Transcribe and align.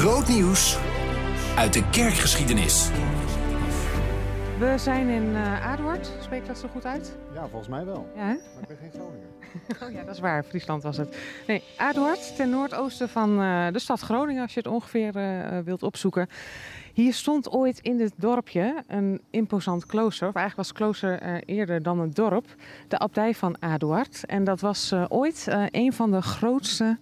Groot 0.00 0.28
nieuws 0.28 0.78
uit 1.56 1.72
de 1.72 1.90
kerkgeschiedenis. 1.90 2.90
We 4.58 4.74
zijn 4.78 5.08
in 5.08 5.22
uh, 5.22 5.66
Aduard. 5.66 6.12
Spreekt 6.20 6.46
dat 6.46 6.58
zo 6.58 6.68
goed 6.68 6.84
uit? 6.84 7.16
Ja, 7.34 7.48
volgens 7.48 7.68
mij 7.68 7.84
wel. 7.84 8.12
Ja, 8.14 8.20
hè? 8.20 8.26
Maar 8.26 8.62
ik 8.62 8.68
ben 8.68 8.76
geen 8.76 8.90
Groninger. 8.90 9.28
Oh 9.82 9.92
ja, 9.92 10.04
dat 10.04 10.14
is 10.14 10.20
waar. 10.20 10.44
Friesland 10.44 10.82
was 10.82 10.96
het. 10.96 11.16
Nee, 11.46 11.62
Aduard, 11.76 12.36
ten 12.36 12.50
noordoosten 12.50 13.08
van 13.08 13.40
uh, 13.40 13.66
de 13.72 13.78
stad 13.78 14.00
Groningen, 14.00 14.42
als 14.42 14.54
je 14.54 14.60
het 14.60 14.68
ongeveer 14.68 15.16
uh, 15.16 15.58
wilt 15.64 15.82
opzoeken. 15.82 16.28
Hier 16.92 17.14
stond 17.14 17.50
ooit 17.50 17.78
in 17.78 17.96
dit 17.96 18.12
dorpje 18.16 18.84
een 18.86 19.20
imposant 19.30 19.86
klooster. 19.86 20.28
Of 20.28 20.34
eigenlijk 20.34 20.56
was 20.56 20.68
het 20.68 20.76
klooster 20.76 21.42
eerder 21.44 21.82
dan 21.82 22.00
een 22.00 22.10
dorp. 22.10 22.54
De 22.88 22.98
abdij 22.98 23.34
van 23.34 23.56
Aduard. 23.62 24.24
En 24.26 24.44
dat 24.44 24.60
was 24.60 24.92
ooit 25.08 25.46
een 25.70 25.92
van 25.92 26.10
de 26.10 26.22
grootste 26.22 26.98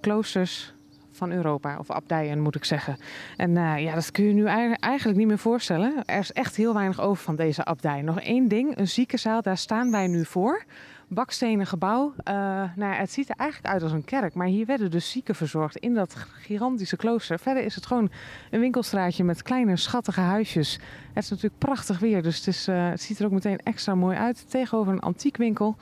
kloosters 0.00 0.74
van 1.20 1.32
Europa. 1.32 1.78
Of 1.78 1.90
abdijen 1.90 2.40
moet 2.40 2.54
ik 2.54 2.64
zeggen. 2.64 2.96
En 3.36 3.50
uh, 3.50 3.78
ja, 3.78 3.94
dat 3.94 4.10
kun 4.10 4.24
je 4.24 4.32
nu 4.32 4.44
eigenlijk 4.80 5.18
niet 5.18 5.26
meer 5.26 5.38
voorstellen. 5.38 6.02
Er 6.04 6.18
is 6.18 6.32
echt 6.32 6.56
heel 6.56 6.74
weinig 6.74 7.00
over 7.00 7.22
van 7.22 7.36
deze 7.36 7.64
abdij. 7.64 8.02
Nog 8.02 8.20
één 8.20 8.48
ding, 8.48 8.78
een 8.78 8.88
ziekenzaal, 8.88 9.42
daar 9.42 9.56
staan 9.58 9.90
wij 9.90 10.06
nu 10.06 10.24
voor. 10.24 10.64
Bakstenen 11.08 11.66
gebouw. 11.66 12.12
Uh, 12.28 12.34
nou, 12.76 12.94
het 12.94 13.12
ziet 13.12 13.28
er 13.28 13.34
eigenlijk 13.36 13.72
uit 13.72 13.82
als 13.82 13.92
een 13.92 14.04
kerk. 14.04 14.34
Maar 14.34 14.46
hier 14.46 14.66
werden 14.66 14.90
dus 14.90 15.10
zieken 15.10 15.34
verzorgd 15.34 15.76
in 15.76 15.94
dat 15.94 16.14
gigantische 16.14 16.96
klooster. 16.96 17.38
Verder 17.38 17.64
is 17.64 17.74
het 17.74 17.86
gewoon 17.86 18.10
een 18.50 18.60
winkelstraatje 18.60 19.24
met 19.24 19.42
kleine 19.42 19.76
schattige 19.76 20.20
huisjes. 20.20 20.78
Het 21.12 21.24
is 21.24 21.30
natuurlijk 21.30 21.58
prachtig 21.58 21.98
weer. 21.98 22.22
Dus 22.22 22.36
het, 22.36 22.46
is, 22.46 22.68
uh, 22.68 22.88
het 22.88 23.02
ziet 23.02 23.18
er 23.18 23.24
ook 23.24 23.32
meteen 23.32 23.58
extra 23.58 23.94
mooi 23.94 24.16
uit. 24.16 24.50
Tegenover 24.50 24.92
een 24.92 25.00
antiekwinkel. 25.00 25.76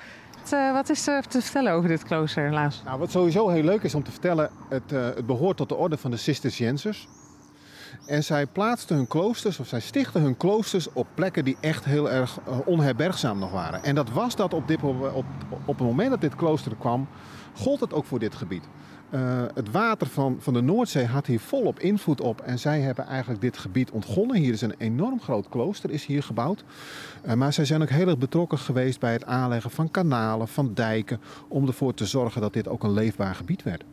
Uh, 0.52 0.72
wat 0.72 0.88
is 0.88 1.06
er 1.06 1.26
te 1.26 1.42
vertellen 1.42 1.72
over 1.72 1.88
dit 1.88 2.02
klooster, 2.02 2.44
helaas? 2.44 2.82
Nou, 2.84 2.98
wat 2.98 3.10
sowieso 3.10 3.48
heel 3.48 3.62
leuk 3.62 3.82
is 3.82 3.94
om 3.94 4.02
te 4.02 4.10
vertellen, 4.10 4.50
het, 4.68 4.92
uh, 4.92 5.04
het 5.04 5.26
behoort 5.26 5.56
tot 5.56 5.68
de 5.68 5.74
orde 5.74 5.96
van 5.96 6.10
de 6.10 6.16
Cisterciensers. 6.16 7.08
En 8.06 8.24
zij 8.24 8.46
plaatsten 8.46 8.96
hun 8.96 9.06
kloosters, 9.06 9.58
of 9.58 9.66
zij 9.66 9.80
stichten 9.80 10.22
hun 10.22 10.36
kloosters 10.36 10.92
op 10.92 11.06
plekken 11.14 11.44
die 11.44 11.56
echt 11.60 11.84
heel 11.84 12.10
erg 12.10 12.38
uh, 12.48 12.58
onherbergzaam 12.64 13.38
nog 13.38 13.50
waren. 13.50 13.84
En 13.84 13.94
dat 13.94 14.10
was 14.10 14.36
dat 14.36 14.54
op, 14.54 14.68
dit, 14.68 14.82
op, 14.82 15.24
op, 15.66 15.78
het 15.78 15.86
moment 15.86 16.10
dat 16.10 16.20
dit 16.20 16.34
klooster 16.34 16.76
kwam, 16.78 17.08
gold 17.54 17.80
het 17.80 17.92
ook 17.92 18.04
voor 18.04 18.18
dit 18.18 18.34
gebied. 18.34 18.64
Uh, 19.10 19.42
het 19.54 19.70
water 19.70 20.06
van, 20.06 20.36
van 20.38 20.52
de 20.52 20.60
Noordzee 20.60 21.06
had 21.06 21.26
hier 21.26 21.40
volop 21.40 21.80
invloed 21.80 22.20
op 22.20 22.40
en 22.40 22.58
zij 22.58 22.80
hebben 22.80 23.06
eigenlijk 23.06 23.40
dit 23.40 23.58
gebied 23.58 23.90
ontgonnen. 23.90 24.36
Hier 24.36 24.52
is 24.52 24.60
een 24.60 24.74
enorm 24.78 25.20
groot 25.20 25.48
klooster 25.48 25.90
is 25.90 26.06
hier 26.06 26.22
gebouwd. 26.22 26.64
Uh, 27.26 27.32
maar 27.32 27.52
zij 27.52 27.64
zijn 27.64 27.82
ook 27.82 27.88
heel 27.88 28.08
erg 28.08 28.18
betrokken 28.18 28.58
geweest 28.58 29.00
bij 29.00 29.12
het 29.12 29.24
aanleggen 29.24 29.70
van 29.70 29.90
kanalen, 29.90 30.48
van 30.48 30.74
dijken, 30.74 31.20
om 31.48 31.66
ervoor 31.66 31.94
te 31.94 32.06
zorgen 32.06 32.40
dat 32.40 32.52
dit 32.52 32.68
ook 32.68 32.82
een 32.82 32.92
leefbaar 32.92 33.34
gebied 33.34 33.62
werd. 33.62 33.84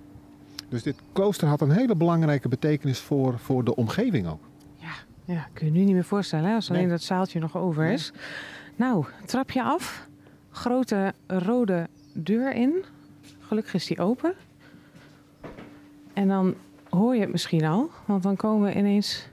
Dus 0.76 0.84
dit 0.84 1.02
klooster 1.12 1.48
had 1.48 1.62
een 1.62 1.72
hele 1.72 1.96
belangrijke 1.96 2.48
betekenis 2.48 3.00
voor, 3.00 3.40
voor 3.40 3.64
de 3.64 3.76
omgeving 3.76 4.28
ook. 4.28 4.42
Ja, 4.76 4.94
ja 5.26 5.48
kun 5.54 5.66
je 5.66 5.72
nu 5.72 5.84
niet 5.84 5.94
meer 5.94 6.04
voorstellen 6.04 6.50
hè, 6.50 6.56
als 6.56 6.70
alleen 6.70 6.82
nee. 6.82 6.92
dat 6.92 7.02
zaaltje 7.02 7.40
nog 7.40 7.58
over 7.58 7.86
is. 7.86 8.12
Nee. 8.12 8.22
Nou, 8.76 9.06
trapje 9.26 9.64
af, 9.64 10.08
grote 10.52 11.14
rode 11.28 11.88
deur 12.14 12.54
in. 12.54 12.84
Gelukkig 13.40 13.74
is 13.74 13.86
die 13.86 14.00
open. 14.00 14.34
En 16.14 16.28
dan 16.28 16.56
hoor 16.90 17.16
je 17.16 17.22
het 17.22 17.32
misschien 17.32 17.66
al, 17.66 17.90
want 18.06 18.24
dan 18.24 18.36
komen 18.36 18.70
we 18.70 18.78
ineens 18.78 19.28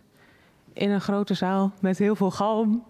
in 0.73 0.91
een 0.91 1.01
grote 1.01 1.35
zaal 1.35 1.73
met 1.81 1.99
heel 1.99 2.17
veel 2.17 2.31
galm. 2.31 2.85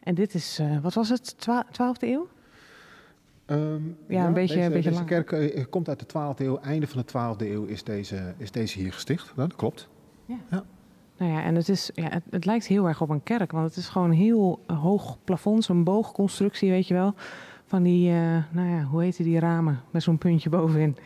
En 0.00 0.14
dit 0.14 0.34
is, 0.34 0.58
uh, 0.60 0.78
wat 0.82 0.94
was 0.94 1.08
het, 1.08 1.36
12e 1.48 2.00
eeuw? 2.00 2.28
Um, 3.46 3.96
ja, 4.08 4.20
ja, 4.20 4.26
een 4.26 4.32
beetje, 4.32 4.54
deze, 4.54 4.66
een 4.66 4.72
beetje 4.72 4.90
deze 4.90 5.04
kerk 5.04 5.30
uh, 5.32 5.64
komt 5.70 5.88
uit 5.88 5.98
de 6.00 6.06
12e 6.06 6.40
eeuw. 6.40 6.58
Einde 6.58 6.86
van 6.86 7.04
de 7.06 7.12
12e 7.12 7.46
eeuw 7.50 7.64
is 7.64 7.84
deze, 7.84 8.34
is 8.36 8.50
deze 8.50 8.78
hier 8.78 8.92
gesticht. 8.92 9.32
Dat 9.36 9.56
klopt. 9.56 9.88
Ja. 10.24 10.36
ja. 10.50 10.64
Nou 11.16 11.32
ja, 11.32 11.42
en 11.42 11.54
het, 11.54 11.68
is, 11.68 11.90
ja, 11.94 12.08
het, 12.08 12.22
het, 12.30 12.44
lijkt 12.44 12.66
heel 12.66 12.88
erg 12.88 13.00
op 13.00 13.08
een 13.08 13.22
kerk, 13.22 13.52
want 13.52 13.66
het 13.66 13.76
is 13.76 13.88
gewoon 13.88 14.10
heel 14.10 14.60
hoog 14.66 15.18
plafond, 15.24 15.64
zo'n 15.64 15.84
boogconstructie, 15.84 16.70
weet 16.70 16.88
je 16.88 16.94
wel. 16.94 17.14
Van 17.66 17.82
die, 17.82 18.10
uh, 18.10 18.36
nou 18.50 18.68
ja, 18.68 18.82
hoe 18.82 19.02
heette 19.02 19.22
die 19.22 19.38
ramen 19.38 19.80
met 19.90 20.02
zo'n 20.02 20.18
puntje 20.18 20.50
bovenin. 20.50 20.96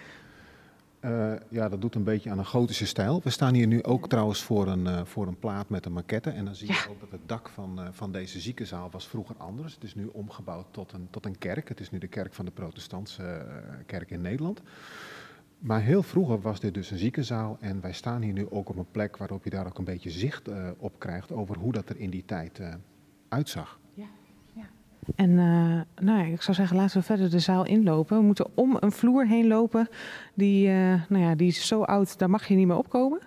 Uh, 1.04 1.32
ja, 1.48 1.68
dat 1.68 1.80
doet 1.80 1.94
een 1.94 2.04
beetje 2.04 2.30
aan 2.30 2.38
een 2.38 2.46
gotische 2.46 2.86
stijl. 2.86 3.20
We 3.24 3.30
staan 3.30 3.54
hier 3.54 3.66
nu 3.66 3.82
ook 3.82 4.08
trouwens 4.08 4.42
voor 4.42 4.66
een, 4.66 4.84
uh, 4.84 5.04
voor 5.04 5.26
een 5.26 5.38
plaat 5.38 5.68
met 5.68 5.86
een 5.86 5.92
maquette. 5.92 6.30
En 6.30 6.44
dan 6.44 6.54
zie 6.54 6.66
je 6.66 6.72
ja. 6.72 6.90
ook 6.90 7.00
dat 7.00 7.10
het 7.10 7.28
dak 7.28 7.48
van, 7.48 7.80
uh, 7.80 7.88
van 7.90 8.12
deze 8.12 8.40
ziekenzaal 8.40 8.90
was 8.90 9.08
vroeger 9.08 9.36
anders. 9.36 9.74
Het 9.74 9.84
is 9.84 9.94
nu 9.94 10.06
omgebouwd 10.12 10.66
tot 10.70 10.92
een, 10.92 11.08
tot 11.10 11.26
een 11.26 11.38
kerk. 11.38 11.68
Het 11.68 11.80
is 11.80 11.90
nu 11.90 11.98
de 11.98 12.06
kerk 12.06 12.34
van 12.34 12.44
de 12.44 12.50
protestantse 12.50 13.46
kerk 13.86 14.10
in 14.10 14.20
Nederland. 14.20 14.62
Maar 15.58 15.80
heel 15.80 16.02
vroeger 16.02 16.40
was 16.40 16.60
dit 16.60 16.74
dus 16.74 16.90
een 16.90 16.98
ziekenzaal. 16.98 17.56
En 17.60 17.80
wij 17.80 17.92
staan 17.92 18.22
hier 18.22 18.32
nu 18.32 18.50
ook 18.50 18.68
op 18.68 18.76
een 18.76 18.90
plek 18.90 19.16
waarop 19.16 19.44
je 19.44 19.50
daar 19.50 19.66
ook 19.66 19.78
een 19.78 19.84
beetje 19.84 20.10
zicht 20.10 20.48
op 20.78 20.98
krijgt 20.98 21.32
over 21.32 21.56
hoe 21.56 21.72
dat 21.72 21.88
er 21.88 21.96
in 21.96 22.10
die 22.10 22.24
tijd 22.24 22.60
uitzag. 23.28 23.78
Ja. 25.16 25.24
En 25.24 25.30
uh, 25.30 25.80
nou, 26.06 26.32
ik 26.32 26.42
zou 26.42 26.56
zeggen, 26.56 26.76
laten 26.76 26.98
we 26.98 27.06
verder 27.06 27.30
de 27.30 27.38
zaal 27.38 27.64
inlopen. 27.64 28.16
We 28.16 28.22
moeten 28.22 28.46
om 28.54 28.76
een 28.80 28.92
vloer 28.92 29.26
heen 29.26 29.46
lopen. 29.46 29.88
Die, 30.34 30.68
uh, 30.68 30.74
nou 31.08 31.22
ja, 31.22 31.34
die 31.34 31.48
is 31.48 31.66
zo 31.66 31.82
oud, 31.82 32.18
daar 32.18 32.30
mag 32.30 32.48
je 32.48 32.54
niet 32.54 32.66
meer 32.66 32.76
opkomen. 32.76 33.20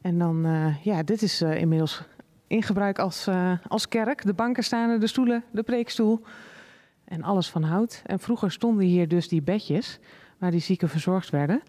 En 0.00 0.18
dan, 0.18 0.46
uh, 0.46 0.84
ja, 0.84 1.02
dit 1.02 1.22
is 1.22 1.42
inmiddels 1.42 2.02
in 2.46 2.62
gebruik 2.62 2.98
als, 2.98 3.28
als 3.68 3.88
kerk. 3.88 4.24
De 4.24 4.34
banken 4.34 4.64
staan 4.64 4.90
er, 4.90 5.00
de 5.00 5.06
stoelen, 5.06 5.44
de 5.50 5.62
preekstoel. 5.62 6.22
En 7.04 7.22
alles 7.22 7.50
van 7.50 7.62
hout. 7.62 8.02
En 8.06 8.18
vroeger 8.18 8.50
stonden 8.50 8.84
hier 8.84 9.08
dus 9.08 9.28
die 9.28 9.42
bedjes 9.42 9.98
waar 10.38 10.50
die 10.50 10.60
zieken 10.60 10.88
verzorgd 10.88 11.30
werden. 11.30 11.62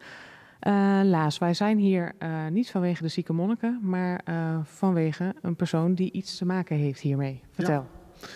Laas, 1.10 1.38
wij 1.38 1.54
zijn 1.54 1.78
hier 1.78 2.16
niet 2.50 2.72
vanwege 2.72 3.04
de 3.04 3.08
zieke 3.08 3.34
monniken, 3.34 3.80
maar 3.82 4.22
vanwege 4.64 5.36
een 5.42 5.56
persoon 5.56 5.94
die 5.94 6.12
iets 6.12 6.38
te 6.38 6.46
maken 6.46 6.76
heeft 6.76 7.00
hiermee. 7.00 7.42
Vertel. 7.52 7.86
Ja. 8.22 8.28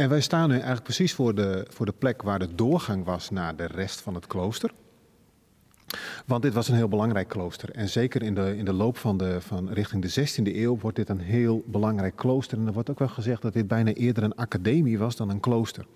En 0.00 0.08
wij 0.08 0.20
staan 0.20 0.48
nu 0.48 0.54
eigenlijk 0.54 0.84
precies 0.84 1.14
voor 1.14 1.34
de, 1.34 1.66
voor 1.68 1.86
de 1.86 1.92
plek 1.92 2.22
waar 2.22 2.38
de 2.38 2.54
doorgang 2.54 3.04
was 3.04 3.30
naar 3.30 3.56
de 3.56 3.66
rest 3.66 4.00
van 4.00 4.14
het 4.14 4.26
klooster. 4.26 4.70
Want 6.26 6.42
dit 6.42 6.54
was 6.54 6.68
een 6.68 6.74
heel 6.74 6.88
belangrijk 6.88 7.28
klooster. 7.28 7.70
En 7.70 7.88
zeker 7.88 8.22
in 8.22 8.34
de, 8.34 8.56
in 8.56 8.64
de 8.64 8.72
loop 8.72 8.96
van, 8.96 9.16
de, 9.16 9.40
van 9.40 9.72
richting 9.72 10.02
de 10.02 10.28
16e 10.28 10.56
eeuw 10.56 10.78
wordt 10.78 10.96
dit 10.96 11.08
een 11.08 11.20
heel 11.20 11.62
belangrijk 11.66 12.16
klooster. 12.16 12.58
En 12.58 12.66
er 12.66 12.72
wordt 12.72 12.90
ook 12.90 12.98
wel 12.98 13.08
gezegd 13.08 13.42
dat 13.42 13.52
dit 13.52 13.68
bijna 13.68 13.92
eerder 13.92 14.22
een 14.22 14.34
academie 14.34 14.98
was 14.98 15.16
dan 15.16 15.30
een 15.30 15.40
klooster. 15.40 15.86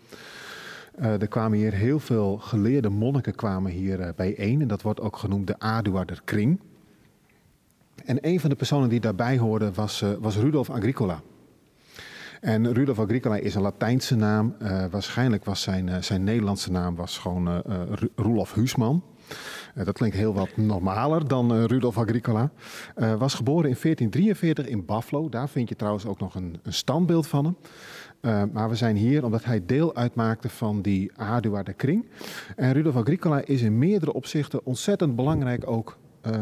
Uh, 1.00 1.20
er 1.20 1.28
kwamen 1.28 1.58
hier 1.58 1.72
heel 1.72 2.00
veel 2.00 2.38
geleerde 2.38 2.88
monniken 2.88 3.34
kwamen 3.34 3.72
hier 3.72 4.00
uh, 4.00 4.08
bijeen. 4.16 4.60
En 4.60 4.68
dat 4.68 4.82
wordt 4.82 5.00
ook 5.00 5.16
genoemd 5.16 5.46
de 5.46 5.58
Aduarder 5.58 6.20
Kring. 6.24 6.60
En 8.04 8.18
een 8.20 8.40
van 8.40 8.50
de 8.50 8.56
personen 8.56 8.88
die 8.88 9.00
daarbij 9.00 9.38
hoorde 9.38 9.72
was, 9.72 10.02
uh, 10.02 10.10
was 10.20 10.36
Rudolf 10.36 10.70
Agricola. 10.70 11.22
En 12.44 12.72
Rudolf 12.72 12.98
Agricola 12.98 13.36
is 13.36 13.54
een 13.54 13.62
Latijnse 13.62 14.16
naam. 14.16 14.54
Uh, 14.62 14.84
waarschijnlijk 14.90 15.44
was 15.44 15.62
zijn, 15.62 15.86
uh, 15.86 15.96
zijn 16.00 16.24
Nederlandse 16.24 16.70
naam 16.70 16.96
was 16.96 17.18
gewoon 17.18 17.48
uh, 17.48 17.58
Roelof 18.14 18.54
Huusman. 18.54 19.02
dat 19.74 19.92
klinkt 19.92 20.16
heel 20.16 20.34
wat 20.34 20.56
normaler 20.56 21.28
dan 21.28 21.64
Rudolf 21.64 21.98
Agricola. 21.98 22.50
was 22.94 23.34
geboren 23.34 23.70
in 23.70 23.76
1443 23.82 24.66
in 24.66 24.84
Buffalo. 24.84 25.28
Daar 25.28 25.48
vind 25.48 25.68
je 25.68 25.76
trouwens 25.76 26.06
ook 26.06 26.20
nog 26.20 26.34
een, 26.34 26.60
standbeeld 26.64 27.26
van 27.26 27.56
hem. 28.20 28.50
maar 28.52 28.68
we 28.68 28.74
zijn 28.74 28.96
hier 28.96 29.24
omdat 29.24 29.44
hij 29.44 29.66
deel 29.66 29.94
uitmaakte 29.94 30.48
van 30.48 30.82
die 30.82 31.12
Aduarder 31.16 31.74
kring. 31.74 32.08
En 32.56 32.72
Rudolf 32.72 32.96
Agricola 32.96 33.42
is 33.44 33.62
in 33.62 33.78
meerdere 33.78 34.12
opzichten 34.12 34.66
ontzettend 34.66 35.16
belangrijk 35.16 35.70
ook 35.70 35.98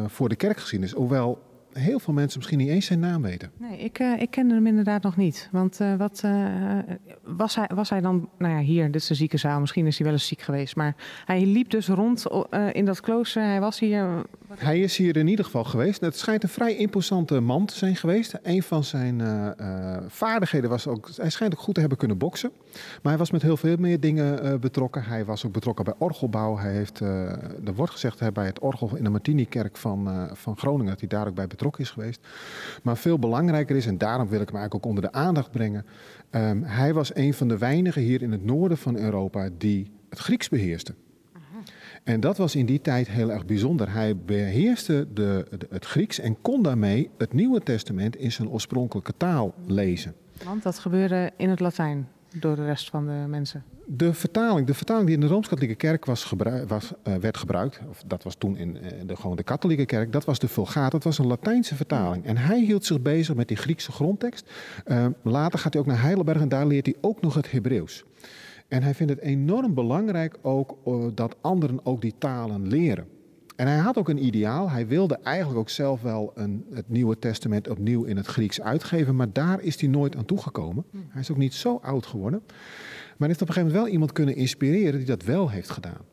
voor 0.06 0.28
de 0.28 0.36
kerkgeschiedenis. 0.36 0.94
Hoewel 0.94 1.51
heel 1.72 1.98
veel 1.98 2.14
mensen 2.14 2.38
misschien 2.38 2.58
niet 2.58 2.68
eens 2.68 2.86
zijn 2.86 3.00
naam 3.00 3.22
weten. 3.22 3.50
Nee, 3.58 3.78
ik, 3.78 3.98
uh, 3.98 4.20
ik 4.20 4.30
kende 4.30 4.54
hem 4.54 4.66
inderdaad 4.66 5.02
nog 5.02 5.16
niet. 5.16 5.48
Want 5.52 5.80
uh, 5.80 5.96
wat, 5.96 6.22
uh, 6.24 6.78
was, 7.22 7.54
hij, 7.54 7.70
was 7.74 7.90
hij 7.90 8.00
dan, 8.00 8.28
nou 8.38 8.54
ja, 8.54 8.60
hier, 8.60 8.90
dit 8.90 9.02
is 9.02 9.10
een 9.10 9.16
ziekenzaal, 9.16 9.60
misschien 9.60 9.86
is 9.86 9.96
hij 9.96 10.06
wel 10.06 10.14
eens 10.14 10.26
ziek 10.26 10.40
geweest. 10.40 10.76
Maar 10.76 10.94
hij 11.24 11.46
liep 11.46 11.70
dus 11.70 11.88
rond 11.88 12.26
in 12.72 12.84
dat 12.84 13.00
klooster, 13.00 13.42
hij 13.42 13.60
was 13.60 13.78
hier. 13.78 14.24
Hij 14.56 14.80
is 14.80 14.96
hier 14.96 15.16
in 15.16 15.26
ieder 15.26 15.44
geval 15.44 15.64
geweest. 15.64 16.00
Het 16.00 16.16
schijnt 16.16 16.42
een 16.42 16.48
vrij 16.48 16.76
imposante 16.76 17.40
man 17.40 17.66
te 17.66 17.74
zijn 17.74 17.96
geweest. 17.96 18.38
Een 18.42 18.62
van 18.62 18.84
zijn 18.84 19.22
vaardigheden 20.08 20.70
was 20.70 20.86
ook, 20.86 21.10
hij 21.16 21.30
schijnt 21.30 21.54
ook 21.54 21.60
goed 21.60 21.74
te 21.74 21.80
hebben 21.80 21.98
kunnen 21.98 22.18
boksen. 22.18 22.50
Maar 22.72 23.12
hij 23.12 23.16
was 23.16 23.30
met 23.30 23.42
heel 23.42 23.56
veel 23.56 23.76
meer 23.76 24.00
dingen 24.00 24.60
betrokken. 24.60 25.02
Hij 25.02 25.24
was 25.24 25.46
ook 25.46 25.52
betrokken 25.52 25.84
bij 25.84 25.94
orgelbouw. 25.98 26.56
Hij 26.56 26.72
heeft, 26.72 27.00
er 27.00 27.74
wordt 27.74 27.92
gezegd, 27.92 28.32
bij 28.32 28.46
het 28.46 28.58
orgel 28.58 28.96
in 28.96 29.04
de 29.04 29.10
Martini-kerk 29.10 29.76
van, 29.76 30.28
van 30.32 30.56
Groningen, 30.56 30.90
dat 30.90 31.00
hij 31.00 31.08
daar 31.08 31.26
ook 31.26 31.34
bij 31.34 31.46
betrokken 31.46 31.82
is 31.82 31.90
geweest. 31.90 32.20
Maar 32.82 32.96
veel 32.96 33.18
belangrijker 33.18 33.76
is, 33.76 33.86
en 33.86 33.98
daarom 33.98 34.28
wil 34.28 34.40
ik 34.40 34.48
hem 34.48 34.56
eigenlijk 34.56 34.86
ook 34.86 34.96
onder 34.96 35.10
de 35.10 35.18
aandacht 35.18 35.50
brengen. 35.50 35.86
Um, 36.30 36.62
hij 36.62 36.94
was 36.94 37.14
een 37.14 37.34
van 37.34 37.48
de 37.48 37.58
weinigen 37.58 38.02
hier 38.02 38.22
in 38.22 38.32
het 38.32 38.44
noorden 38.44 38.78
van 38.78 38.96
Europa 38.96 39.48
die 39.58 39.90
het 40.08 40.18
Grieks 40.18 40.48
beheerste. 40.48 40.94
En 42.04 42.20
dat 42.20 42.36
was 42.36 42.54
in 42.54 42.66
die 42.66 42.80
tijd 42.80 43.08
heel 43.08 43.32
erg 43.32 43.46
bijzonder. 43.46 43.92
Hij 43.92 44.16
beheerste 44.16 45.06
de, 45.14 45.46
de, 45.58 45.66
het 45.70 45.84
Grieks 45.84 46.18
en 46.18 46.40
kon 46.40 46.62
daarmee 46.62 47.10
het 47.18 47.32
Nieuwe 47.32 47.60
Testament 47.60 48.16
in 48.16 48.32
zijn 48.32 48.48
oorspronkelijke 48.48 49.12
taal 49.16 49.54
lezen. 49.66 50.14
Want 50.44 50.62
dat 50.62 50.78
gebeurde 50.78 51.30
in 51.36 51.50
het 51.50 51.60
Latijn. 51.60 52.08
door 52.34 52.56
de 52.56 52.64
rest 52.64 52.90
van 52.90 53.06
de 53.06 53.24
mensen? 53.28 53.64
De 53.86 54.14
vertaling, 54.14 54.66
de 54.66 54.74
vertaling 54.74 55.06
die 55.06 55.14
in 55.14 55.20
de 55.20 55.26
Rooms-Katholieke 55.26 55.74
Kerk 55.76 56.04
was 56.04 56.24
gebruik, 56.24 56.68
was, 56.68 56.92
uh, 57.08 57.14
werd 57.14 57.36
gebruikt, 57.36 57.80
of 57.88 58.02
dat 58.06 58.22
was 58.22 58.34
toen 58.34 58.56
in 58.56 58.76
uh, 58.76 58.88
de, 59.06 59.16
gewoon 59.16 59.36
de 59.36 59.42
Katholieke 59.42 59.86
Kerk, 59.86 60.12
dat 60.12 60.24
was 60.24 60.38
de 60.38 60.48
Vulgata. 60.48 60.88
Dat 60.88 61.04
was 61.04 61.18
een 61.18 61.26
Latijnse 61.26 61.74
vertaling. 61.74 62.24
En 62.24 62.36
hij 62.36 62.60
hield 62.60 62.84
zich 62.84 63.00
bezig 63.00 63.34
met 63.34 63.48
die 63.48 63.56
Griekse 63.56 63.92
grondtekst. 63.92 64.50
Uh, 64.86 65.06
later 65.22 65.58
gaat 65.58 65.72
hij 65.72 65.82
ook 65.82 65.88
naar 65.88 66.02
Heidelberg 66.02 66.40
en 66.40 66.48
daar 66.48 66.66
leert 66.66 66.86
hij 66.86 66.94
ook 67.00 67.20
nog 67.20 67.34
het 67.34 67.50
Hebreeuws. 67.50 68.04
En 68.72 68.82
hij 68.82 68.94
vindt 68.94 69.12
het 69.12 69.22
enorm 69.22 69.74
belangrijk 69.74 70.38
ook 70.42 70.76
dat 71.14 71.36
anderen 71.40 71.86
ook 71.86 72.00
die 72.00 72.14
talen 72.18 72.68
leren. 72.68 73.06
En 73.56 73.66
hij 73.66 73.76
had 73.78 73.98
ook 73.98 74.08
een 74.08 74.24
ideaal. 74.24 74.70
Hij 74.70 74.86
wilde 74.86 75.18
eigenlijk 75.22 75.58
ook 75.58 75.68
zelf 75.68 76.02
wel 76.02 76.32
een, 76.34 76.64
het 76.72 76.88
Nieuwe 76.88 77.18
Testament 77.18 77.68
opnieuw 77.68 78.04
in 78.04 78.16
het 78.16 78.26
Grieks 78.26 78.60
uitgeven. 78.60 79.16
Maar 79.16 79.32
daar 79.32 79.60
is 79.60 79.80
hij 79.80 79.88
nooit 79.88 80.16
aan 80.16 80.24
toegekomen. 80.24 80.84
Hij 81.08 81.20
is 81.20 81.30
ook 81.30 81.36
niet 81.36 81.54
zo 81.54 81.76
oud 81.82 82.06
geworden. 82.06 82.42
Maar 83.16 83.28
heeft 83.28 83.42
op 83.42 83.48
een 83.48 83.54
gegeven 83.54 83.62
moment 83.62 83.84
wel 83.84 83.92
iemand 83.92 84.12
kunnen 84.12 84.36
inspireren 84.36 84.98
die 84.98 85.06
dat 85.06 85.22
wel 85.22 85.50
heeft 85.50 85.70
gedaan. 85.70 86.11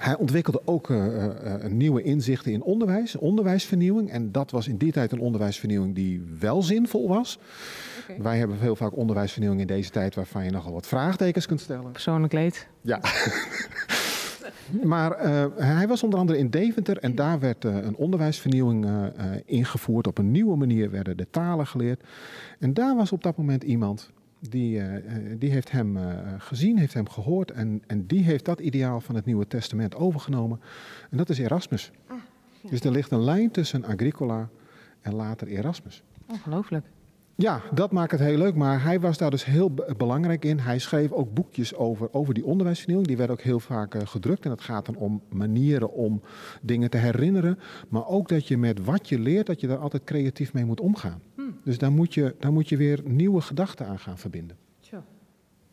Hij 0.00 0.16
ontwikkelde 0.16 0.60
ook 0.64 0.88
uh, 0.88 1.24
uh, 1.24 1.64
nieuwe 1.68 2.02
inzichten 2.02 2.52
in 2.52 2.62
onderwijs, 2.62 3.16
onderwijsvernieuwing. 3.16 4.10
En 4.10 4.32
dat 4.32 4.50
was 4.50 4.68
in 4.68 4.76
die 4.76 4.92
tijd 4.92 5.12
een 5.12 5.20
onderwijsvernieuwing 5.20 5.94
die 5.94 6.22
wel 6.38 6.62
zinvol 6.62 7.08
was. 7.08 7.38
Okay. 8.02 8.22
Wij 8.22 8.38
hebben 8.38 8.58
heel 8.58 8.76
vaak 8.76 8.96
onderwijsvernieuwing 8.96 9.60
in 9.60 9.66
deze 9.66 9.90
tijd 9.90 10.14
waarvan 10.14 10.44
je 10.44 10.50
nogal 10.50 10.72
wat 10.72 10.86
vraagtekens 10.86 11.46
kunt 11.46 11.60
stellen. 11.60 11.90
Persoonlijk 11.92 12.32
leed. 12.32 12.66
Ja. 12.80 13.00
Maar 14.82 15.26
uh, 15.26 15.44
hij 15.56 15.88
was 15.88 16.02
onder 16.02 16.18
andere 16.18 16.38
in 16.38 16.50
Deventer 16.50 16.98
en 16.98 17.14
daar 17.14 17.40
werd 17.40 17.64
uh, 17.64 17.74
een 17.74 17.96
onderwijsvernieuwing 17.96 18.86
uh, 18.86 19.06
ingevoerd. 19.44 20.06
Op 20.06 20.18
een 20.18 20.30
nieuwe 20.30 20.56
manier 20.56 20.90
werden 20.90 21.16
de 21.16 21.26
talen 21.30 21.66
geleerd. 21.66 22.02
En 22.58 22.74
daar 22.74 22.96
was 22.96 23.12
op 23.12 23.22
dat 23.22 23.36
moment 23.36 23.62
iemand 23.62 24.10
die, 24.50 24.82
die 25.38 25.50
heeft 25.50 25.70
hem 25.70 25.98
gezien, 26.38 26.78
heeft 26.78 26.94
hem 26.94 27.08
gehoord 27.08 27.50
en, 27.50 27.82
en 27.86 28.06
die 28.06 28.22
heeft 28.22 28.44
dat 28.44 28.60
ideaal 28.60 29.00
van 29.00 29.14
het 29.14 29.24
Nieuwe 29.24 29.46
Testament 29.46 29.94
overgenomen. 29.94 30.60
En 31.10 31.16
dat 31.16 31.28
is 31.28 31.38
Erasmus. 31.38 31.90
Ah, 32.06 32.16
ja. 32.60 32.70
Dus 32.70 32.80
er 32.80 32.90
ligt 32.90 33.10
een 33.10 33.24
lijn 33.24 33.50
tussen 33.50 33.84
Agricola 33.84 34.48
en 35.00 35.14
later 35.14 35.46
Erasmus. 35.48 36.02
Ongelooflijk. 36.26 36.86
Ja, 37.36 37.62
dat 37.72 37.92
maakt 37.92 38.10
het 38.10 38.20
heel 38.20 38.38
leuk. 38.38 38.54
Maar 38.54 38.82
hij 38.82 39.00
was 39.00 39.18
daar 39.18 39.30
dus 39.30 39.44
heel 39.44 39.74
belangrijk 39.96 40.44
in. 40.44 40.58
Hij 40.58 40.78
schreef 40.78 41.12
ook 41.12 41.34
boekjes 41.34 41.74
over, 41.74 42.12
over 42.12 42.34
die 42.34 42.44
onderwijsvernieuwing. 42.44 43.08
Die 43.08 43.16
werden 43.16 43.36
ook 43.36 43.42
heel 43.42 43.60
vaak 43.60 43.94
uh, 43.94 44.02
gedrukt. 44.04 44.44
En 44.44 44.50
het 44.50 44.60
gaat 44.60 44.86
dan 44.86 44.96
om 44.96 45.22
manieren 45.28 45.92
om 45.92 46.20
dingen 46.62 46.90
te 46.90 46.96
herinneren. 46.96 47.58
Maar 47.88 48.06
ook 48.06 48.28
dat 48.28 48.48
je 48.48 48.58
met 48.58 48.84
wat 48.84 49.08
je 49.08 49.18
leert, 49.18 49.46
dat 49.46 49.60
je 49.60 49.66
daar 49.66 49.78
altijd 49.78 50.04
creatief 50.04 50.52
mee 50.52 50.64
moet 50.64 50.80
omgaan. 50.80 51.20
Dus 51.64 51.78
daar 51.78 51.92
moet, 51.92 52.14
je, 52.14 52.34
daar 52.38 52.52
moet 52.52 52.68
je 52.68 52.76
weer 52.76 53.00
nieuwe 53.04 53.40
gedachten 53.40 53.86
aan 53.86 53.98
gaan 53.98 54.18
verbinden. 54.18 54.56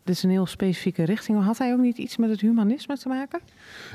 Dit 0.04 0.16
is 0.16 0.24
een 0.24 0.30
heel 0.30 0.46
specifieke 0.46 1.04
richting. 1.04 1.44
Had 1.44 1.58
hij 1.58 1.74
ook 1.74 1.80
niet 1.80 1.98
iets 1.98 2.18
met 2.18 2.30
het 2.30 2.42
humanisme 2.42 2.98
te 2.98 3.08
maken? 3.08 3.40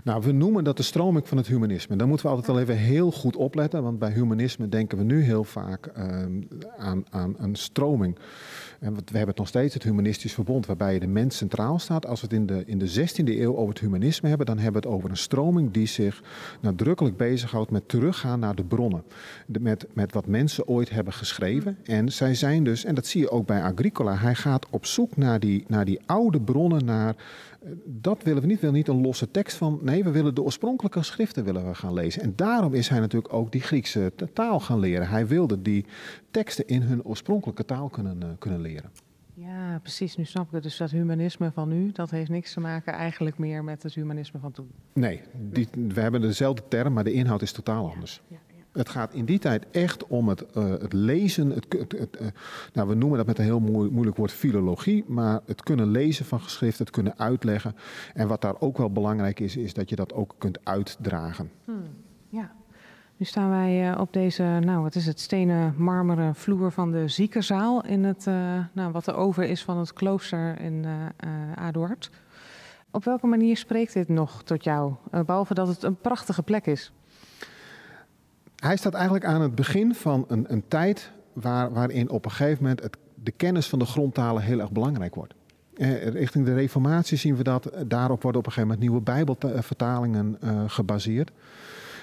Nou, 0.05 0.23
we 0.23 0.33
noemen 0.33 0.65
dat 0.65 0.77
de 0.77 0.83
stroming 0.83 1.29
van 1.29 1.37
het 1.37 1.47
humanisme. 1.47 1.97
Daar 1.97 2.09
moeten 2.09 2.27
we 2.27 2.33
altijd 2.33 2.53
wel 2.53 2.61
even 2.61 2.77
heel 2.77 3.11
goed 3.13 3.37
opletten. 3.37 3.83
Want 3.83 3.99
bij 3.99 4.11
humanisme 4.11 4.69
denken 4.69 4.99
we 4.99 5.05
nu 5.05 5.21
heel 5.21 5.45
vaak 5.45 5.93
uh, 5.99 6.25
aan, 6.77 7.05
aan 7.11 7.35
een 7.39 7.55
stroming 7.55 8.19
en 8.81 8.95
we 8.95 9.03
hebben 9.05 9.29
het 9.29 9.39
nog 9.39 9.49
steeds, 9.49 9.75
het 9.75 9.83
humanistisch 9.83 10.35
verbond, 10.35 10.67
waarbij 10.67 10.99
de 10.99 11.07
mens 11.07 11.37
centraal 11.37 11.79
staat. 11.79 12.07
Als 12.07 12.21
we 12.21 12.27
het 12.27 12.37
in 12.37 12.47
de, 12.47 12.63
in 12.67 12.79
de 12.79 12.91
16e 12.91 13.25
eeuw 13.25 13.57
over 13.57 13.69
het 13.69 13.81
humanisme 13.81 14.29
hebben, 14.29 14.47
dan 14.47 14.59
hebben 14.59 14.83
we 14.83 14.89
het 14.89 14.97
over 14.97 15.11
een 15.11 15.17
stroming 15.17 15.73
die 15.73 15.87
zich 15.87 16.23
nadrukkelijk 16.61 17.17
bezighoudt 17.17 17.71
met 17.71 17.89
teruggaan 17.89 18.41
naar 18.41 18.55
de 18.55 18.65
bronnen. 18.65 19.03
met, 19.47 19.87
met 19.93 20.13
wat 20.13 20.27
mensen 20.27 20.69
ooit 20.69 20.91
hebben 20.91 21.13
geschreven. 21.13 21.79
En 21.85 22.13
zij 22.13 22.35
zijn 22.35 22.65
dus, 22.65 22.85
en 22.85 22.95
dat 22.95 23.07
zie 23.07 23.21
je 23.21 23.31
ook 23.31 23.47
bij 23.47 23.63
Agricola, 23.63 24.17
hij 24.17 24.35
gaat 24.35 24.67
op 24.71 24.87
zoek 24.87 25.17
naar 25.17 25.41
die, 25.41 25.65
naar 25.67 25.85
die 25.85 26.01
oude 26.07 26.41
bronnen, 26.41 26.85
naar 26.85 27.17
dat 27.85 28.23
willen 28.23 28.43
we 28.43 28.47
niet. 28.47 28.57
We 28.57 28.67
willen 28.67 28.77
niet 28.77 28.89
een 28.89 29.01
losse 29.01 29.31
tekst 29.31 29.57
van. 29.57 29.79
Nee, 29.83 30.05
we 30.05 30.11
willen 30.11 30.35
de 30.35 30.43
oorspronkelijke 30.43 31.03
schriften 31.03 31.45
willen 31.45 31.69
we 31.69 31.75
gaan 31.75 31.93
lezen. 31.93 32.23
En 32.23 32.33
daarom 32.37 32.75
is 32.75 32.89
hij 32.89 33.01
natuurlijk 33.01 33.33
ook 33.33 33.53
die 33.53 33.61
Griekse 33.61 34.13
taal 34.33 34.61
gaan 34.61 34.79
leren. 34.79 35.09
Hij 35.09 35.27
wilde 35.27 35.63
die 35.63 35.85
teksten 36.31 36.67
in 36.67 36.83
hun 36.83 37.05
oorspronkelijke 37.05 37.65
taal 37.65 37.89
kunnen, 37.89 38.21
uh, 38.23 38.29
kunnen 38.39 38.61
leren. 38.67 38.91
Ja, 39.35 39.79
precies. 39.83 40.17
Nu 40.17 40.25
snap 40.25 40.47
ik 40.47 40.53
het. 40.53 40.63
Dus 40.63 40.77
dat 40.77 40.91
humanisme 40.91 41.51
van 41.53 41.69
nu, 41.69 41.93
dat 41.93 42.11
heeft 42.11 42.31
niks 42.31 42.53
te 42.53 42.61
maken 42.61 42.93
eigenlijk 42.93 43.39
meer 43.39 43.65
met 43.65 43.83
het 43.83 43.95
humanisme 43.95 44.41
van 44.41 44.53
toen. 44.53 44.71
Nee, 44.93 45.23
die, 45.33 45.69
we 45.89 46.01
hebben 46.01 46.21
dezelfde 46.21 46.63
term, 46.69 46.93
maar 46.93 47.05
de 47.05 47.13
inhoud 47.13 47.43
is 47.43 47.53
totaal 47.53 47.91
anders. 47.91 48.21
Ja, 48.29 48.37
ja. 48.49 48.63
Het 48.73 48.89
gaat 48.89 49.15
in 49.15 49.25
die 49.25 49.39
tijd 49.39 49.67
echt 49.71 50.07
om 50.07 50.29
het, 50.29 50.45
uh, 50.57 50.69
het 50.71 50.93
lezen. 50.93 51.51
Het, 51.51 51.67
het, 51.69 51.93
het 51.93 52.21
uh, 52.21 52.27
nou, 52.73 52.89
we 52.89 52.95
noemen 52.95 53.19
dat 53.19 53.27
met 53.27 53.39
een 53.39 53.45
heel 53.45 53.61
moeilijk 53.61 54.17
woord 54.17 54.33
filologie. 54.33 55.05
Maar 55.07 55.41
het 55.47 55.63
kunnen 55.63 55.91
lezen 55.91 56.25
van 56.25 56.41
geschrift, 56.41 56.79
het 56.79 56.91
kunnen 56.91 57.19
uitleggen. 57.19 57.75
En 58.15 58.29
wat 58.29 58.41
daar 58.41 58.61
ook 58.61 58.79
wel 58.79 58.91
belangrijk 58.91 59.41
is, 59.41 59.57
is 59.57 59.75
dat 59.75 59.89
je 59.89 59.97
dat 59.97 60.13
ook 60.13 60.35
kunt 60.39 60.65
uitdragen. 60.65 61.51
Hmm, 61.65 61.85
ja. 62.29 62.55
Nu 63.17 63.27
staan 63.27 63.51
wij 63.51 63.91
uh, 63.91 64.01
op 64.01 64.13
deze, 64.13 64.43
nou 64.43 64.83
wat 64.83 64.95
is 64.95 65.07
het, 65.07 65.21
stenen 65.21 65.75
marmeren 65.77 66.35
vloer 66.35 66.73
van 66.73 66.93
de 66.93 67.09
ziekenzaal. 67.09 67.85
In 67.85 68.05
het, 68.05 68.25
nou, 68.73 68.93
wat 68.93 69.07
er 69.07 69.15
over 69.15 69.45
is 69.45 69.65
van 69.65 69.79
het 69.79 69.93
klooster 69.93 70.61
in 70.61 70.87
Aduard. 71.55 72.11
Op 72.91 73.05
welke 73.05 73.27
manier 73.27 73.57
spreekt 73.57 73.93
dit 73.93 74.09
nog 74.09 74.43
tot 74.43 74.65
jou? 74.65 74.95
behalve 75.11 75.55
dat 75.55 75.69
het 75.69 75.83
een 75.83 75.97
prachtige 75.97 76.43
plek 76.43 76.67
is 76.67 76.93
hij 78.57 78.77
staat 78.77 78.95
eigenlijk 78.95 79.25
aan 79.25 79.41
het 79.41 79.55
begin 79.55 79.95
van 79.95 80.25
een, 80.29 80.45
een 80.53 80.65
tijd 80.69 81.11
waar, 81.33 81.73
waarin 81.73 82.11
op 82.11 82.25
een 82.25 82.31
gegeven 82.31 82.63
moment 82.63 82.83
het, 82.83 82.97
de 83.15 83.31
kennis 83.31 83.69
van 83.69 83.79
de 83.79 83.85
grondtalen 83.85 84.43
heel 84.43 84.61
erg 84.61 84.73
belangrijk 84.73 85.15
wordt. 85.15 85.35
Eh, 85.75 86.09
richting 86.09 86.45
de 86.45 86.55
Reformatie 86.55 87.19
zien 87.19 87.37
we 87.37 87.43
dat. 87.43 87.71
Daarop 87.87 88.23
worden 88.23 88.41
op 88.41 88.47
een 88.47 88.53
gegeven 88.53 88.63
moment 88.63 88.81
nieuwe 88.81 89.01
Bijbelvertalingen 89.01 90.39
uh, 90.45 90.63
gebaseerd. 90.67 91.31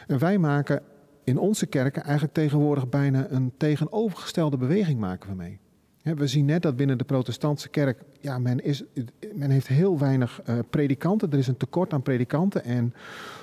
En 0.07 0.19
wij 0.19 0.38
maken 0.38 0.81
in 1.23 1.37
onze 1.37 1.65
kerken 1.65 2.03
eigenlijk 2.03 2.33
tegenwoordig 2.33 2.89
bijna 2.89 3.25
een 3.29 3.51
tegenovergestelde 3.57 4.57
beweging 4.57 4.99
maken 4.99 5.29
we 5.29 5.35
mee. 5.35 5.59
We 6.03 6.27
zien 6.27 6.45
net 6.45 6.61
dat 6.61 6.75
binnen 6.75 6.97
de 6.97 7.03
protestantse 7.03 7.69
kerk, 7.69 8.01
ja, 8.19 8.39
men, 8.39 8.63
is, 8.63 8.83
men 9.33 9.49
heeft 9.49 9.67
heel 9.67 9.99
weinig 9.99 10.41
uh, 10.49 10.59
predikanten. 10.69 11.31
Er 11.31 11.37
is 11.37 11.47
een 11.47 11.57
tekort 11.57 11.93
aan 11.93 12.01
predikanten. 12.01 12.63
En 12.63 12.93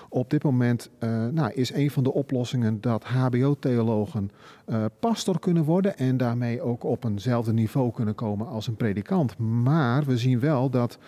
op 0.09 0.31
dit 0.31 0.43
moment 0.43 0.91
uh, 1.01 1.27
nou, 1.27 1.53
is 1.53 1.73
een 1.73 1.91
van 1.91 2.03
de 2.03 2.13
oplossingen 2.13 2.81
dat 2.81 3.05
HBO-theologen 3.05 4.31
uh, 4.67 4.85
pastor 5.01 5.39
kunnen 5.39 5.65
worden 5.65 5.97
en 5.97 6.17
daarmee 6.17 6.63
ook 6.63 6.85
op 6.85 7.05
eenzelfde 7.05 7.53
niveau 7.53 7.93
kunnen 7.93 8.15
komen 8.15 8.47
als 8.47 8.67
een 8.67 8.77
predikant. 8.77 9.39
Maar 9.39 10.05
we 10.05 10.19
zien 10.19 10.41
wel 10.41 10.71
dat 10.71 10.99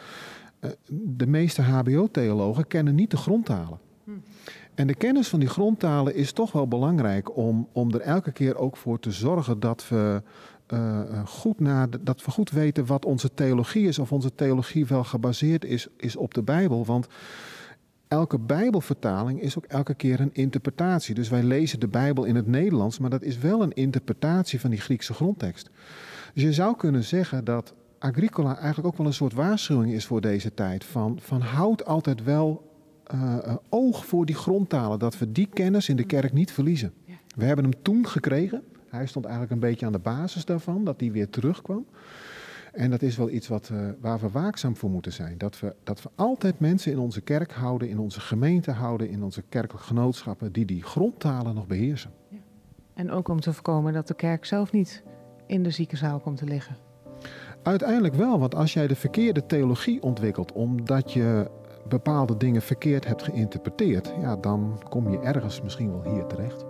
de 0.88 1.26
meeste 1.26 1.62
HBO-theologen 1.62 2.66
kennen 2.66 2.94
niet 2.94 3.10
de 3.10 3.16
grondtalen. 3.16 3.78
Hm. 4.04 4.10
En 4.74 4.86
de 4.86 4.94
kennis 4.94 5.28
van 5.28 5.40
die 5.40 5.48
grondtalen 5.48 6.14
is 6.14 6.32
toch 6.32 6.52
wel 6.52 6.68
belangrijk 6.68 7.36
om, 7.36 7.68
om 7.72 7.94
er 7.94 8.00
elke 8.00 8.32
keer 8.32 8.56
ook 8.56 8.76
voor 8.76 8.98
te 8.98 9.10
zorgen 9.10 9.60
dat 9.60 9.88
we 9.88 10.22
uh, 10.72 11.00
goed 11.24 11.60
na, 11.60 11.88
dat 12.00 12.24
we 12.24 12.30
goed 12.30 12.50
weten 12.50 12.86
wat 12.86 13.04
onze 13.04 13.34
theologie 13.34 13.88
is, 13.88 13.98
of 13.98 14.12
onze 14.12 14.34
theologie 14.34 14.86
wel 14.86 15.04
gebaseerd 15.04 15.64
is, 15.64 15.88
is 15.96 16.16
op 16.16 16.34
de 16.34 16.42
Bijbel. 16.42 16.84
Want 16.84 17.06
elke 18.08 18.38
Bijbelvertaling 18.38 19.40
is 19.40 19.56
ook 19.58 19.64
elke 19.64 19.94
keer 19.94 20.20
een 20.20 20.34
interpretatie. 20.34 21.14
Dus 21.14 21.28
wij 21.28 21.42
lezen 21.42 21.80
de 21.80 21.88
Bijbel 21.88 22.24
in 22.24 22.36
het 22.36 22.46
Nederlands, 22.46 22.98
maar 22.98 23.10
dat 23.10 23.22
is 23.22 23.38
wel 23.38 23.62
een 23.62 23.72
interpretatie 23.72 24.60
van 24.60 24.70
die 24.70 24.80
Griekse 24.80 25.14
grondtekst. 25.14 25.70
Dus 26.34 26.42
je 26.42 26.52
zou 26.52 26.76
kunnen 26.76 27.04
zeggen 27.04 27.44
dat 27.44 27.74
Agricola 27.98 28.56
eigenlijk 28.56 28.86
ook 28.86 28.96
wel 28.96 29.06
een 29.06 29.12
soort 29.12 29.34
waarschuwing 29.34 29.92
is 29.92 30.06
voor 30.06 30.20
deze 30.20 30.54
tijd. 30.54 30.84
Van, 30.84 31.18
van 31.20 31.40
houd 31.40 31.84
altijd 31.84 32.24
wel 32.24 32.71
uh, 33.14 33.54
oog 33.68 34.06
voor 34.06 34.26
die 34.26 34.34
grondtalen, 34.34 34.98
dat 34.98 35.18
we 35.18 35.32
die 35.32 35.46
kennis 35.46 35.88
in 35.88 35.96
de 35.96 36.04
kerk 36.04 36.32
niet 36.32 36.52
verliezen. 36.52 36.92
We 37.36 37.44
hebben 37.44 37.64
hem 37.64 37.82
toen 37.82 38.06
gekregen. 38.06 38.62
Hij 38.88 39.06
stond 39.06 39.24
eigenlijk 39.24 39.54
een 39.54 39.68
beetje 39.68 39.86
aan 39.86 39.92
de 39.92 39.98
basis 39.98 40.44
daarvan, 40.44 40.84
dat 40.84 41.00
hij 41.00 41.12
weer 41.12 41.30
terugkwam. 41.30 41.86
En 42.72 42.90
dat 42.90 43.02
is 43.02 43.16
wel 43.16 43.30
iets 43.30 43.48
wat, 43.48 43.70
uh, 43.72 43.88
waar 44.00 44.18
we 44.20 44.30
waakzaam 44.30 44.76
voor 44.76 44.90
moeten 44.90 45.12
zijn. 45.12 45.38
Dat 45.38 45.60
we, 45.60 45.74
dat 45.82 46.02
we 46.02 46.10
altijd 46.14 46.60
mensen 46.60 46.92
in 46.92 46.98
onze 46.98 47.20
kerk 47.20 47.52
houden, 47.52 47.88
in 47.88 47.98
onze 47.98 48.20
gemeente 48.20 48.70
houden, 48.70 49.08
in 49.08 49.22
onze 49.22 49.42
kerkelijke 49.48 49.86
genootschappen, 49.86 50.52
die 50.52 50.64
die 50.64 50.82
grondtalen 50.82 51.54
nog 51.54 51.66
beheersen. 51.66 52.10
Ja. 52.28 52.38
En 52.94 53.10
ook 53.10 53.28
om 53.28 53.40
te 53.40 53.52
voorkomen 53.52 53.92
dat 53.92 54.08
de 54.08 54.14
kerk 54.14 54.44
zelf 54.44 54.72
niet 54.72 55.02
in 55.46 55.62
de 55.62 55.70
ziekenzaal 55.70 56.20
komt 56.20 56.36
te 56.36 56.44
liggen. 56.44 56.76
Uiteindelijk 57.62 58.14
wel, 58.14 58.38
want 58.38 58.54
als 58.54 58.72
jij 58.72 58.86
de 58.86 58.96
verkeerde 58.96 59.46
theologie 59.46 60.02
ontwikkelt 60.02 60.52
omdat 60.52 61.12
je 61.12 61.50
bepaalde 61.88 62.36
dingen 62.36 62.62
verkeerd 62.62 63.06
hebt 63.06 63.22
geïnterpreteerd, 63.22 64.12
ja, 64.20 64.36
dan 64.36 64.80
kom 64.88 65.10
je 65.10 65.18
ergens 65.18 65.62
misschien 65.62 65.90
wel 65.90 66.12
hier 66.12 66.26
terecht. 66.26 66.64